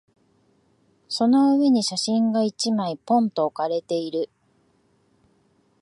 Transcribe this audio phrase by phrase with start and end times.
[1.09, 4.31] その上に写真が一枚、ぽんと置かれている。